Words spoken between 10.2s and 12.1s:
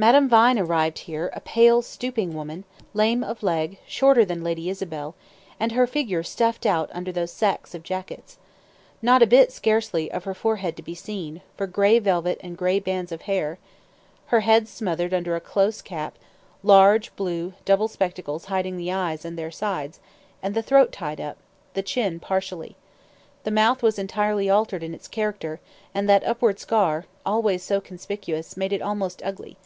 her forehead to be seen, for gray